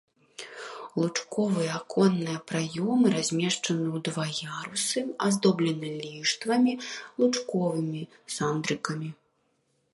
Лучковыя 0.99 1.71
аконныя 1.79 2.37
праёмы 2.51 3.07
размешчаны 3.17 3.85
ў 3.89 3.99
два 4.07 4.25
ярусы, 4.61 4.99
аздоблены 5.27 5.89
ліштвамі, 6.01 6.73
лучковымі 7.25 8.01
сандрыкамі. 8.37 9.09